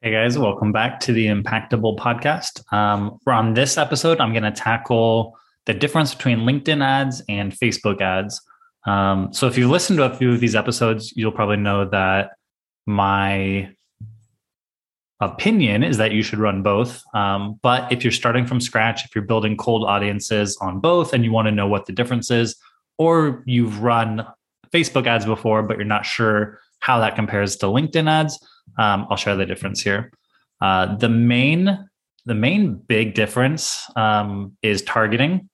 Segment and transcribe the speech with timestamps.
[0.00, 2.62] Hey guys, welcome back to the Impactable podcast.
[2.72, 3.18] Um,
[3.54, 5.36] this episode, I'm going to tackle
[5.66, 8.40] the difference between LinkedIn ads and Facebook ads.
[8.86, 12.30] Um, so, if you've listened to a few of these episodes, you'll probably know that
[12.86, 13.74] my
[15.18, 17.02] opinion is that you should run both.
[17.12, 21.24] Um, but if you're starting from scratch, if you're building cold audiences on both and
[21.24, 22.54] you want to know what the difference is,
[22.98, 24.24] or you've run
[24.72, 28.38] Facebook ads before, but you're not sure how that compares to LinkedIn ads,
[28.78, 30.12] um, I'll share the difference here.
[30.60, 31.88] Uh, the main
[32.26, 35.48] the main big difference um, is targeting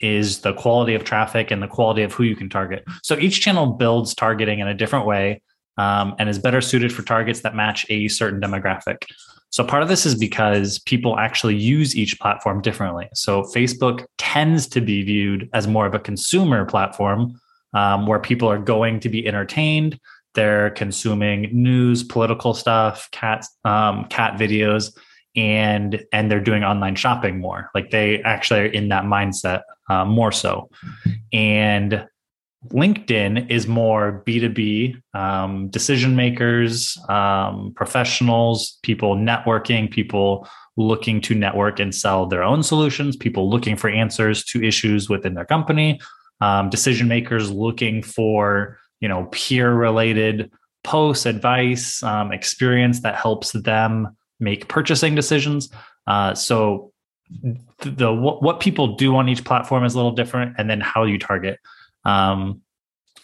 [0.00, 2.84] is the quality of traffic and the quality of who you can target.
[3.02, 5.40] So each channel builds targeting in a different way
[5.78, 9.04] um, and is better suited for targets that match a certain demographic.
[9.50, 13.08] So part of this is because people actually use each platform differently.
[13.14, 17.40] So Facebook tends to be viewed as more of a consumer platform
[17.72, 19.98] um, where people are going to be entertained
[20.34, 24.96] they're consuming news, political stuff, cat um, cat videos,
[25.36, 27.70] and and they're doing online shopping more.
[27.74, 30.70] Like they actually are in that mindset uh, more so.
[31.32, 32.06] And
[32.68, 41.80] LinkedIn is more B2B um, decision makers, um, professionals, people networking, people looking to network
[41.80, 46.00] and sell their own solutions, people looking for answers to issues within their company,
[46.40, 50.50] um, decision makers looking for you know peer related
[50.84, 55.70] posts advice um, experience that helps them make purchasing decisions.
[56.06, 56.92] Uh, so
[57.80, 61.18] the what, people do on each platform is a little different and then how you
[61.18, 61.58] target.
[62.04, 62.62] Um,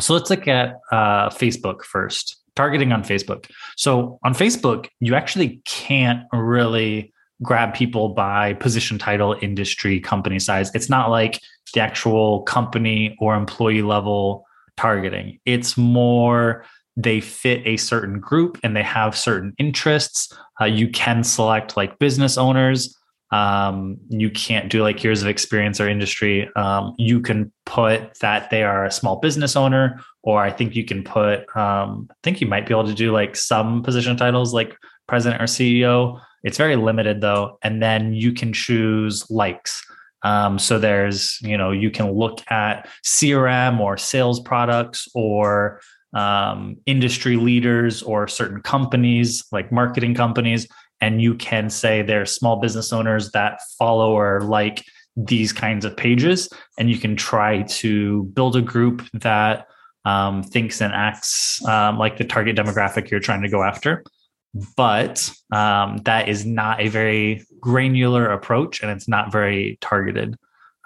[0.00, 3.50] so let's look at uh, facebook first targeting on facebook.
[3.76, 10.72] So on facebook you actually can't really grab people by position title industry company size.
[10.74, 11.40] It's not like
[11.74, 14.44] the actual company or employee level
[14.78, 15.40] targeting.
[15.44, 16.64] It's more
[16.96, 20.32] they fit a certain group and they have certain interests.
[20.60, 22.96] Uh, you can select like business owners.
[23.30, 26.48] Um, you can't do like years of experience or industry.
[26.56, 30.84] Um, you can put that they are a small business owner, or I think you
[30.84, 34.54] can put, um, I think you might be able to do like some position titles
[34.54, 34.76] like
[35.08, 36.20] president or CEO.
[36.44, 37.58] It's very limited though.
[37.62, 39.84] And then you can choose likes.
[40.22, 45.80] Um, so there's, you know, you can look at CRM or sales products or
[46.12, 50.66] um, industry leaders or certain companies like marketing companies,
[51.00, 54.84] and you can say they're small business owners that follow or like
[55.16, 56.48] these kinds of pages,
[56.78, 59.66] and you can try to build a group that
[60.04, 64.02] um, thinks and acts um, like the target demographic you're trying to go after.
[64.76, 70.36] But um, that is not a very granular approach and it's not very targeted.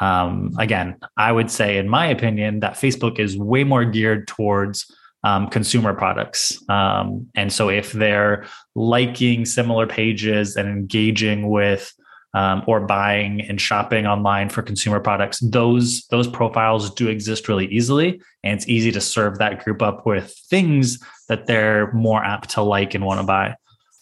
[0.00, 4.90] Um, again, I would say, in my opinion, that Facebook is way more geared towards
[5.22, 6.58] um, consumer products.
[6.68, 11.92] Um, and so if they're liking similar pages and engaging with
[12.32, 17.66] um, or buying and shopping online for consumer products, those those profiles do exist really
[17.66, 22.50] easily, and it's easy to serve that group up with things that they're more apt
[22.50, 23.56] to like and want to buy.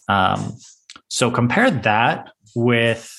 [0.09, 0.57] Um,
[1.09, 3.15] so compare that with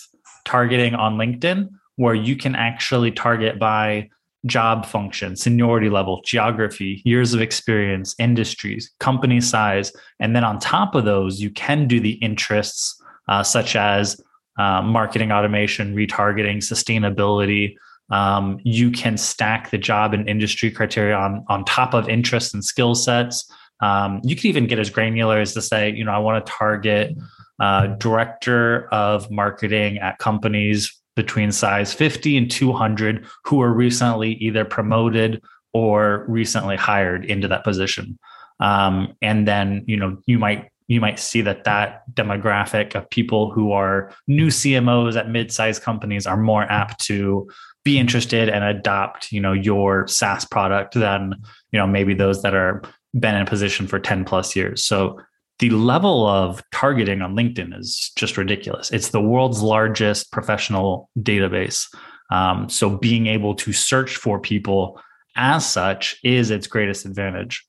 [0.45, 4.09] targeting on LinkedIn, where you can actually target by
[4.45, 9.91] job function, seniority level, geography, years of experience, industries, company size.
[10.19, 14.21] And then on top of those, you can do the interests uh, such as
[14.57, 17.75] uh, marketing automation, retargeting, sustainability.
[18.09, 22.63] Um, you can stack the job and industry criteria on, on top of interests and
[22.63, 23.51] skill sets.
[23.81, 26.51] Um, you can even get as granular as to say, you know, I want to
[26.51, 27.15] target
[27.59, 34.63] uh, director of marketing at companies between size 50 and 200 who are recently either
[34.63, 35.41] promoted
[35.73, 38.17] or recently hired into that position.
[38.59, 43.51] Um, and then, you know, you might you might see that that demographic of people
[43.51, 47.47] who are new CMOs at mid-sized companies are more apt to
[47.85, 51.35] be interested and adopt, you know, your SaaS product than,
[51.71, 52.81] you know, maybe those that are
[53.13, 54.83] been in a position for 10 plus years.
[54.83, 55.19] So
[55.59, 58.91] the level of targeting on LinkedIn is just ridiculous.
[58.91, 61.85] It's the world's largest professional database.
[62.31, 65.01] Um, so being able to search for people
[65.35, 67.65] as such is its greatest advantage.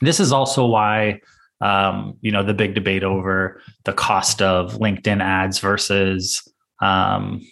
[0.00, 1.20] This is also why
[1.60, 6.46] um, you know the big debate over the cost of LinkedIn ads versus
[6.80, 7.44] um,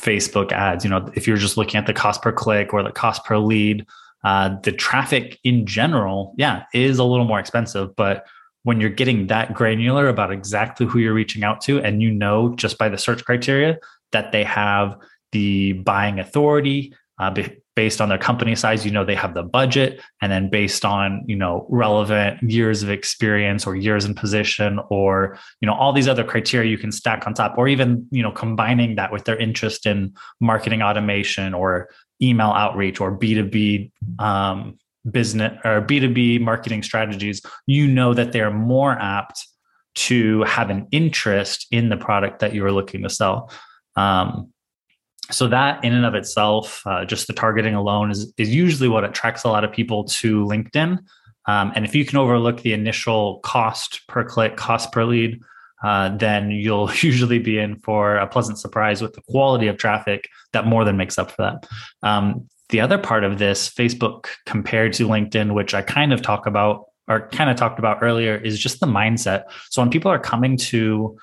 [0.00, 0.84] Facebook ads.
[0.84, 3.38] You know, if you're just looking at the cost per click or the cost per
[3.38, 3.86] lead,
[4.24, 7.94] uh, the traffic in general, yeah, is a little more expensive.
[7.94, 8.26] But
[8.64, 12.54] when you're getting that granular about exactly who you're reaching out to, and you know
[12.56, 13.78] just by the search criteria
[14.12, 14.96] that they have
[15.32, 17.30] the buying authority, uh,
[17.74, 21.22] based on their company size you know they have the budget and then based on
[21.26, 26.08] you know relevant years of experience or years in position or you know all these
[26.08, 29.36] other criteria you can stack on top or even you know combining that with their
[29.36, 31.88] interest in marketing automation or
[32.20, 34.76] email outreach or b2b um,
[35.10, 39.46] business or b2b marketing strategies you know that they're more apt
[39.94, 43.50] to have an interest in the product that you are looking to sell
[43.96, 44.52] um,
[45.30, 49.04] so that in and of itself, uh, just the targeting alone is is usually what
[49.04, 50.98] attracts a lot of people to LinkedIn.
[51.46, 55.40] Um, and if you can overlook the initial cost per click, cost per lead,
[55.82, 60.28] uh, then you'll usually be in for a pleasant surprise with the quality of traffic
[60.52, 61.68] that more than makes up for that.
[62.02, 66.46] Um, the other part of this, Facebook compared to LinkedIn, which I kind of talk
[66.46, 69.44] about or kind of talked about earlier, is just the mindset.
[69.70, 71.16] So when people are coming to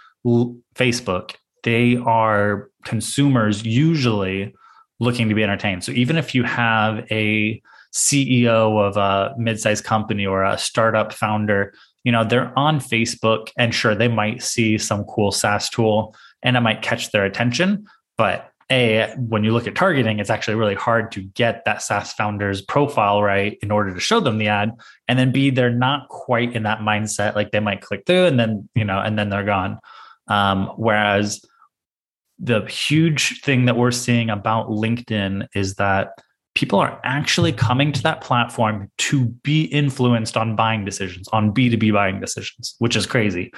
[0.76, 4.54] Facebook they are consumers usually
[5.00, 5.84] looking to be entertained.
[5.84, 7.62] So even if you have a
[7.94, 11.74] CEO of a mid-sized company or a startup founder,
[12.04, 16.56] you know, they're on Facebook and sure they might see some cool SaaS tool and
[16.56, 17.86] it might catch their attention,
[18.18, 22.14] but a when you look at targeting it's actually really hard to get that SaaS
[22.14, 24.72] founder's profile right in order to show them the ad
[25.08, 28.40] and then b they're not quite in that mindset like they might click through and
[28.40, 29.80] then you know and then they're gone
[30.28, 31.44] um, whereas
[32.40, 36.12] the huge thing that we're seeing about LinkedIn is that
[36.56, 41.94] people are actually coming to that platform to be influenced on buying decisions, on B2B
[41.94, 43.52] buying decisions, which is crazy.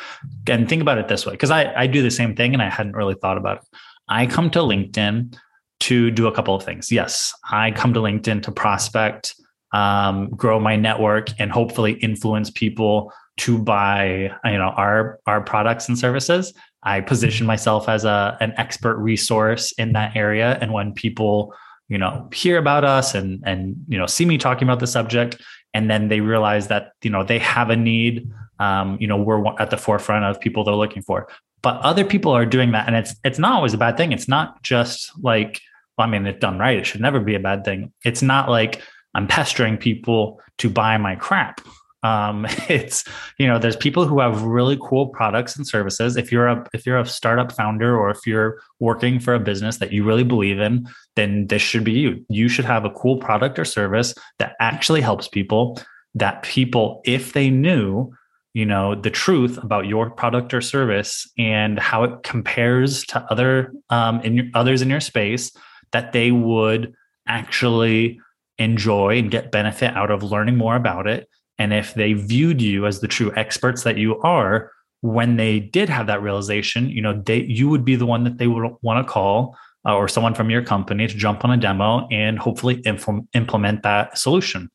[0.48, 2.70] And think about it this way, because I, I do the same thing and I
[2.70, 3.80] hadn't really thought about it.
[4.12, 5.38] I come to LinkedIn
[5.82, 6.92] to do a couple of things.
[6.92, 9.34] Yes, I come to LinkedIn to prospect,
[9.74, 15.88] um, grow my network, and hopefully influence people to buy you know our our products
[15.88, 16.54] and services.
[16.84, 20.58] I position myself as a an expert resource in that area.
[20.62, 21.56] And when people
[21.88, 25.42] you know hear about us and and you know see me talking about the subject
[25.74, 28.30] and then they realize that you know they have a need
[28.60, 31.28] um, you know we're at the forefront of people they're looking for
[31.62, 34.12] but other people are doing that and it's it's not always a bad thing.
[34.12, 35.62] It's not just like
[35.98, 36.78] well, i mean it's done right.
[36.78, 37.92] It should never be a bad thing.
[38.04, 38.82] It's not like
[39.14, 41.62] i'm pestering people to buy my crap.
[42.04, 43.04] Um, it's
[43.38, 46.18] you know there's people who have really cool products and services.
[46.18, 49.78] If you're a if you're a startup founder or if you're working for a business
[49.78, 52.26] that you really believe in then this should be you.
[52.30, 55.78] You should have a cool product or service that actually helps people
[56.16, 58.12] that people if they knew
[58.54, 63.74] you know the truth about your product or service and how it compares to other
[63.90, 65.52] um, in your, others in your space
[65.92, 66.94] that they would
[67.28, 68.20] actually
[68.58, 71.28] enjoy and get benefit out of learning more about it
[71.62, 74.72] and if they viewed you as the true experts that you are,
[75.02, 78.40] when they did have that realization, you know, they you would be the one that
[78.40, 79.56] they would want to call
[79.86, 83.84] uh, or someone from your company to jump on a demo and hopefully impl- implement
[83.84, 84.72] that solution.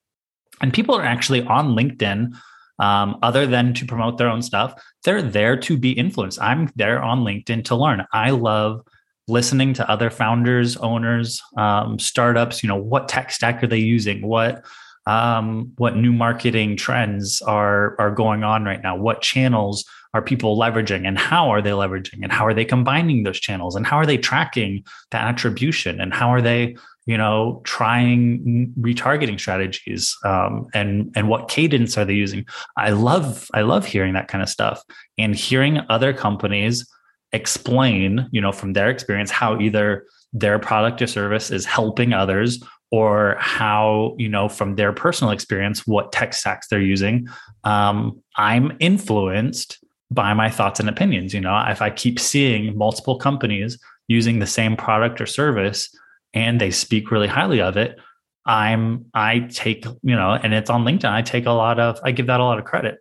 [0.61, 2.37] And people are actually on LinkedIn
[2.79, 4.83] um, other than to promote their own stuff.
[5.05, 6.41] They're there to be influenced.
[6.41, 8.05] I'm there on LinkedIn to learn.
[8.13, 8.83] I love
[9.29, 12.63] listening to other founders, owners, um, startups.
[12.63, 14.27] You know, what tech stack are they using?
[14.27, 14.65] What
[15.07, 19.85] um, what new marketing trends are are going on right now what channels
[20.15, 23.77] are people leveraging and how are they leveraging and how are they combining those channels
[23.77, 26.77] and how are they tracking the attribution and how are they
[27.07, 32.45] you know trying retargeting strategies um, and and what cadence are they using?
[32.77, 34.83] I love i love hearing that kind of stuff
[35.17, 36.87] and hearing other companies
[37.33, 42.63] explain you know from their experience how either their product or service is helping others
[42.91, 47.29] or how you know from their personal experience what tech stacks they're using.
[47.65, 49.79] Um, i'm influenced
[50.11, 51.35] by my thoughts and opinions.
[51.35, 53.79] You know if i keep seeing multiple companies
[54.09, 55.89] using the same product or service
[56.37, 57.99] and they speak really highly of it
[58.45, 62.13] i'm i take you know and it's on linkedin i take a lot of i
[62.13, 62.99] give that a lot of credit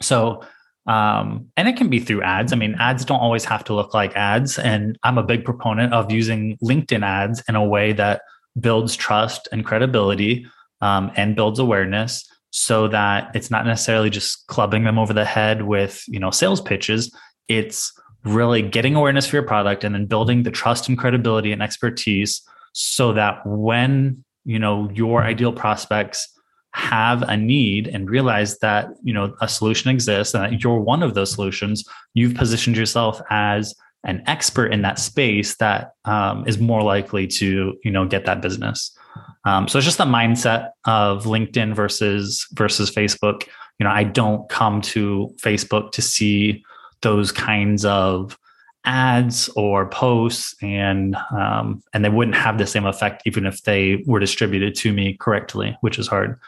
[0.00, 0.42] so
[0.86, 2.52] um, and it can be through ads.
[2.52, 4.58] I mean, ads don't always have to look like ads.
[4.58, 8.22] And I'm a big proponent of using LinkedIn ads in a way that
[8.58, 10.46] builds trust and credibility
[10.80, 15.62] um, and builds awareness so that it's not necessarily just clubbing them over the head
[15.62, 17.14] with you know sales pitches
[17.48, 17.92] it's
[18.24, 22.42] really getting awareness for your product and then building the trust and credibility and expertise
[22.72, 26.28] so that when you know your ideal prospects
[26.72, 31.02] have a need and realize that you know a solution exists and that you're one
[31.02, 31.84] of those solutions
[32.14, 33.74] you've positioned yourself as
[34.04, 38.40] an expert in that space that um, is more likely to you know get that
[38.40, 38.96] business.
[39.44, 43.46] Um, so it's just the mindset of linkedin versus versus facebook.
[43.78, 46.62] You know i don't come to facebook to see
[47.02, 48.38] those kinds of
[48.84, 54.02] ads or posts and um, and they wouldn't have the same effect even if they
[54.06, 56.38] were distributed to me correctly which is hard.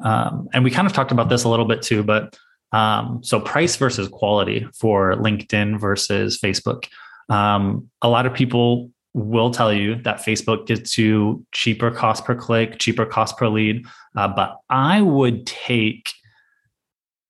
[0.00, 2.38] Um, and we kind of talked about this a little bit too but
[2.72, 6.86] um, so price versus quality for linkedin versus facebook.
[7.30, 12.34] Um, a lot of people will tell you that facebook gets you cheaper cost per
[12.34, 13.84] click cheaper cost per lead
[14.16, 16.12] uh, but i would take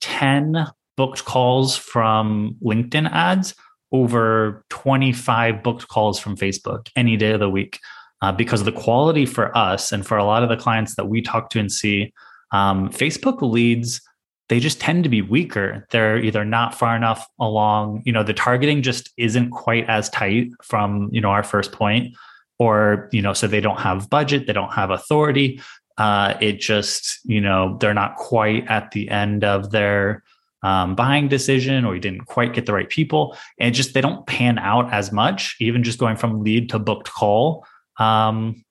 [0.01, 0.67] 10
[0.99, 3.55] booked calls from linkedin ads
[3.93, 7.79] over 25 booked calls from Facebook any day of the week
[8.21, 11.23] uh, because the quality for us and for a lot of the clients that we
[11.23, 12.13] talk to and see,
[12.53, 14.01] um, Facebook leads
[14.49, 15.87] they just tend to be weaker.
[15.91, 20.49] They're either not far enough along, you know, the targeting just isn't quite as tight
[20.63, 22.17] from, you know, our first point,
[22.59, 25.61] or, you know, so they don't have budget, they don't have authority.
[25.99, 30.23] Uh, it just, you know, they're not quite at the end of their
[30.63, 33.37] um, buying decision or you didn't quite get the right people.
[33.59, 37.11] And just they don't pan out as much even just going from lead to booked
[37.11, 37.65] call
[37.99, 38.65] um,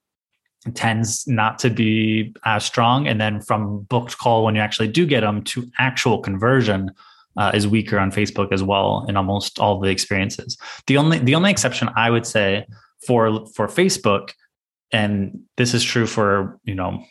[0.73, 3.07] tends not to be as strong.
[3.07, 6.91] And then from booked call when you actually do get them to actual conversion
[7.37, 10.57] uh, is weaker on facebook as well in almost all the experiences.
[10.87, 12.65] The only the only exception i would say
[13.05, 14.31] for for facebook
[14.91, 17.03] and this is true for you know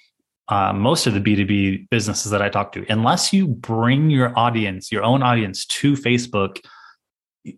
[0.48, 4.92] uh, most of the B2B businesses that I talk to, unless you bring your audience,
[4.92, 6.58] your own audience to Facebook,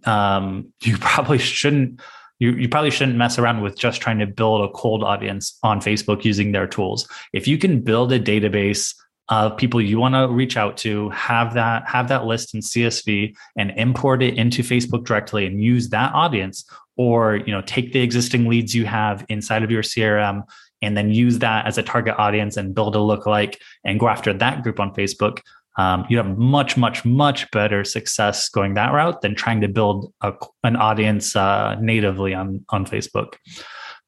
[0.05, 2.01] um, you probably shouldn't.
[2.41, 5.81] You, you probably shouldn't mess around with just trying to build a cold audience on
[5.81, 7.09] Facebook using their tools.
[7.33, 8.95] If you can build a database
[9.29, 13.35] of people you want to reach out to, have that have that list in CSV
[13.57, 16.65] and import it into Facebook directly and use that audience,
[16.97, 20.45] or you know take the existing leads you have inside of your CRM
[20.83, 24.33] and then use that as a target audience and build a lookalike and go after
[24.33, 25.41] that group on Facebook,
[25.79, 30.13] um, you have much, much, much better success going that route than trying to build
[30.23, 30.33] a,
[30.65, 33.35] an audience uh, natively on on Facebook.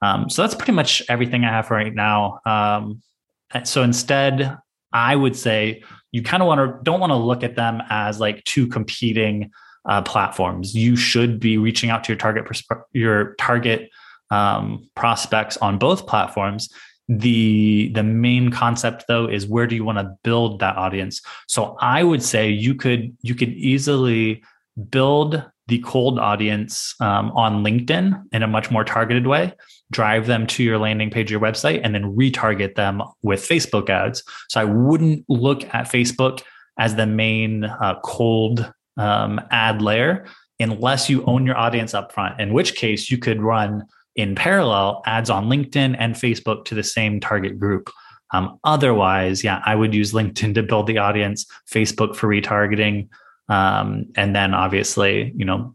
[0.03, 2.41] Um, so that's pretty much everything I have for right now.
[2.45, 3.03] Um,
[3.65, 4.57] so instead,
[4.93, 8.19] I would say you kind of want to don't want to look at them as
[8.19, 9.53] like two competing
[9.89, 10.75] uh, platforms.
[10.75, 12.45] You should be reaching out to your target
[12.93, 13.91] your target
[14.31, 16.69] um, prospects on both platforms.
[17.09, 21.21] The the main concept though is where do you want to build that audience?
[21.49, 24.45] So i would say you could you could easily
[24.91, 29.53] build the cold audience um, on linkedin in a much more targeted way
[29.93, 34.23] drive them to your landing page your website and then retarget them with facebook ads.
[34.49, 36.43] So i wouldn't look at facebook
[36.79, 40.27] as the main uh, cold um, ad layer
[40.59, 43.85] unless you own your audience up front in which case you could run
[44.17, 47.91] in parallel ads on LinkedIn and Facebook to the same target group.
[48.33, 53.09] Um, otherwise, yeah, I would use LinkedIn to build the audience, Facebook for retargeting,
[53.49, 55.75] um, and then obviously, you know,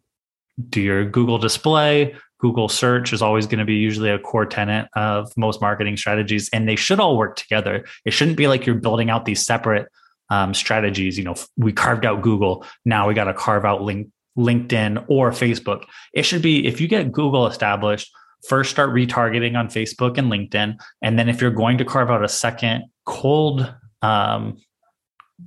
[0.70, 2.16] do your Google display.
[2.40, 6.50] Google search is always going to be usually a core tenet of most marketing strategies,
[6.54, 7.86] and they should all work together.
[8.06, 9.88] It shouldn't be like you're building out these separate
[10.30, 11.18] um, strategies.
[11.18, 15.32] You know, we carved out Google, now we got to carve out link, LinkedIn or
[15.32, 15.86] Facebook.
[16.14, 18.12] It should be if you get Google established
[18.48, 20.78] first start retargeting on Facebook and LinkedIn.
[21.02, 24.58] And then if you're going to carve out a second cold, um,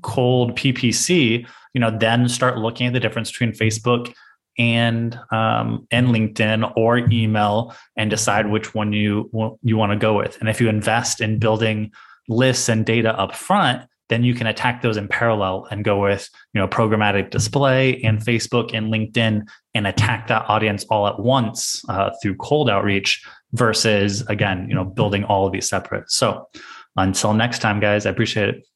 [0.02, 4.12] cold PPC, you know, then start looking at the difference between Facebook
[4.58, 9.30] and um, and LinkedIn or email and decide which one you
[9.62, 10.38] you want to go with.
[10.40, 11.92] And if you invest in building
[12.28, 16.28] lists and data up front, then you can attack those in parallel and go with
[16.54, 21.82] you know programmatic display and facebook and linkedin and attack that audience all at once
[21.88, 26.10] uh, through cold outreach versus again you know building all of these separate.
[26.10, 26.48] So
[26.96, 28.66] until next time guys i appreciate it